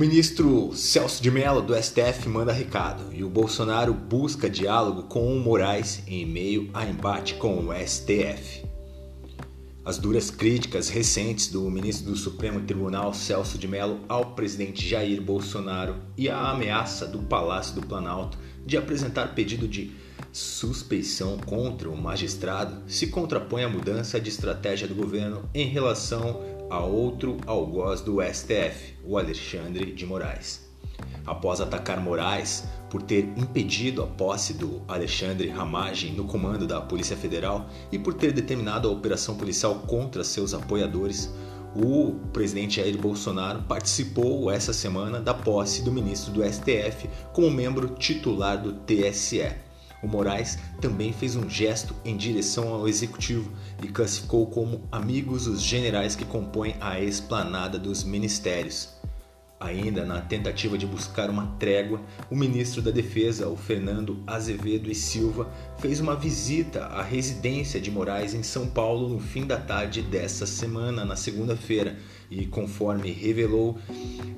[0.00, 5.38] ministro Celso de Mello do STF manda recado e o Bolsonaro busca diálogo com o
[5.38, 8.64] Moraes em meio a embate com o STF.
[9.84, 15.20] As duras críticas recentes do ministro do Supremo Tribunal Celso de Mello ao presidente Jair
[15.20, 19.92] Bolsonaro e a ameaça do Palácio do Planalto de apresentar pedido de
[20.32, 26.78] suspeição contra o magistrado se contrapõe à mudança de estratégia do governo em relação a
[26.78, 30.70] outro algoz do STF, o Alexandre de Moraes.
[31.26, 37.16] Após atacar Moraes por ter impedido a posse do Alexandre Ramagem no comando da Polícia
[37.16, 41.28] Federal e por ter determinado a operação policial contra seus apoiadores,
[41.74, 47.88] o presidente Jair Bolsonaro participou essa semana da posse do ministro do STF como membro
[47.90, 49.69] titular do TSE.
[50.02, 53.50] O Moraes também fez um gesto em direção ao executivo
[53.82, 58.99] e classificou como amigos os generais que compõem a esplanada dos ministérios.
[59.60, 64.94] Ainda na tentativa de buscar uma trégua, o ministro da Defesa, o Fernando Azevedo e
[64.94, 70.00] Silva, fez uma visita à residência de Moraes em São Paulo no fim da tarde
[70.00, 71.98] dessa semana, na segunda-feira,
[72.30, 73.78] e conforme revelou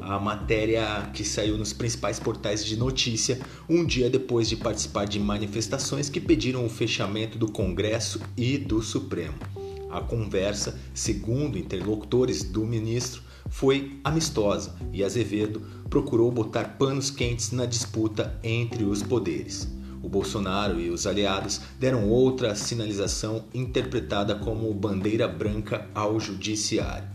[0.01, 5.21] a matéria que saiu nos principais portais de notícia, um dia depois de participar de
[5.21, 9.39] manifestações que pediram o fechamento do Congresso e do Supremo.
[9.89, 17.67] A conversa, segundo interlocutores do ministro, foi amistosa e Azevedo procurou botar panos quentes na
[17.67, 19.69] disputa entre os poderes.
[20.03, 27.07] O Bolsonaro e os aliados deram outra sinalização interpretada como bandeira branca ao judiciário.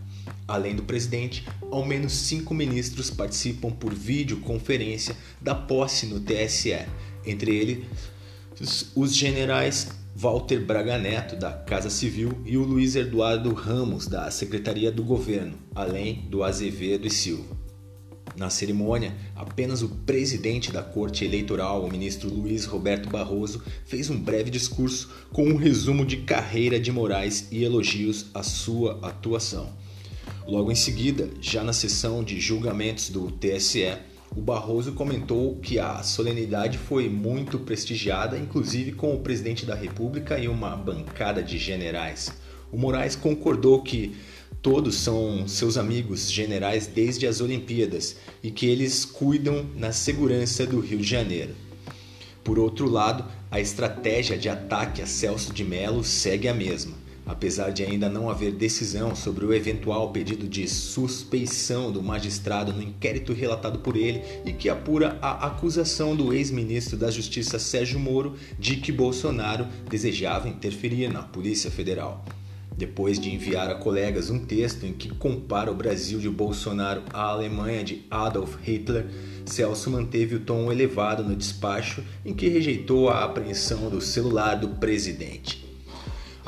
[0.46, 6.86] Além do presidente, ao menos cinco ministros participam por videoconferência da posse no TSE,
[7.26, 7.84] entre eles
[8.94, 9.88] os generais
[10.20, 15.56] Walter Braga Neto, da Casa Civil, e o Luiz Eduardo Ramos, da Secretaria do Governo,
[15.72, 17.56] além do Azevedo e Silva.
[18.36, 24.18] Na cerimônia, apenas o presidente da Corte Eleitoral, o ministro Luiz Roberto Barroso, fez um
[24.18, 29.72] breve discurso com um resumo de carreira de Moraes e elogios à sua atuação.
[30.48, 33.96] Logo em seguida, já na sessão de julgamentos do TSE,
[34.38, 40.38] o Barroso comentou que a solenidade foi muito prestigiada, inclusive com o presidente da República
[40.38, 42.32] e uma bancada de generais.
[42.70, 44.14] O Moraes concordou que
[44.62, 50.78] todos são seus amigos generais desde as Olimpíadas e que eles cuidam na segurança do
[50.78, 51.56] Rio de Janeiro.
[52.44, 57.70] Por outro lado, a estratégia de ataque a Celso de Mello segue a mesma apesar
[57.70, 63.34] de ainda não haver decisão sobre o eventual pedido de suspeição do magistrado no inquérito
[63.34, 68.76] relatado por ele e que apura a acusação do ex-ministro da Justiça Sérgio Moro de
[68.76, 72.24] que Bolsonaro desejava interferir na Polícia Federal.
[72.74, 77.24] Depois de enviar a colegas um texto em que compara o Brasil de Bolsonaro à
[77.24, 79.06] Alemanha de Adolf Hitler,
[79.44, 84.68] Celso manteve o tom elevado no despacho em que rejeitou a apreensão do celular do
[84.68, 85.67] presidente.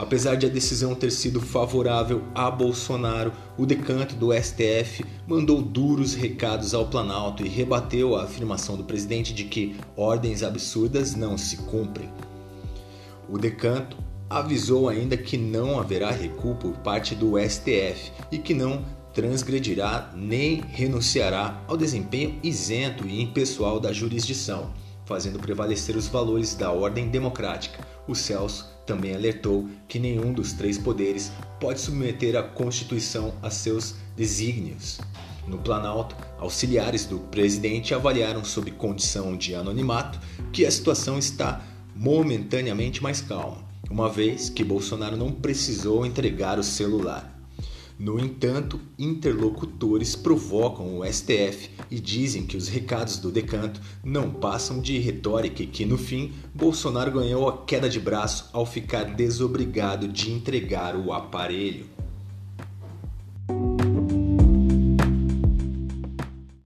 [0.00, 6.14] Apesar de a decisão ter sido favorável a Bolsonaro, o decanto do STF mandou duros
[6.14, 11.58] recados ao Planalto e rebateu a afirmação do presidente de que ordens absurdas não se
[11.58, 12.08] cumprem.
[13.28, 13.98] O decanto
[14.30, 18.82] avisou ainda que não haverá recuo por parte do STF e que não
[19.12, 24.70] transgredirá nem renunciará ao desempenho isento e impessoal da jurisdição,
[25.10, 27.84] fazendo prevalecer os valores da ordem democrática.
[28.06, 33.96] O Celso também alertou que nenhum dos três poderes pode submeter a Constituição a seus
[34.16, 35.00] desígnios.
[35.48, 40.20] No Planalto, auxiliares do presidente avaliaram, sob condição de anonimato,
[40.52, 41.60] que a situação está
[41.96, 43.58] momentaneamente mais calma,
[43.90, 47.39] uma vez que Bolsonaro não precisou entregar o celular.
[48.00, 54.80] No entanto, interlocutores provocam o STF e dizem que os recados do decanto não passam
[54.80, 60.08] de retórica e que, no fim, Bolsonaro ganhou a queda de braço ao ficar desobrigado
[60.08, 61.99] de entregar o aparelho.